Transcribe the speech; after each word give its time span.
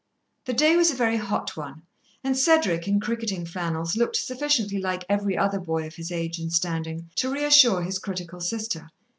The 0.45 0.53
day 0.53 0.75
was 0.77 0.89
a 0.89 0.95
very 0.95 1.17
hot 1.17 1.55
one, 1.55 1.83
and 2.23 2.35
Cedric 2.35 2.87
in 2.87 2.99
cricketing 2.99 3.45
flannels 3.45 3.95
looked 3.95 4.15
sufficiently 4.15 4.79
like 4.79 5.05
every 5.07 5.37
other 5.37 5.59
boy 5.59 5.85
of 5.85 5.93
his 5.93 6.11
age 6.11 6.39
and 6.39 6.51
standing 6.51 7.11
to 7.17 7.31
reassure 7.31 7.83
his 7.83 7.99
critical 7.99 8.39
sister. 8.39 8.89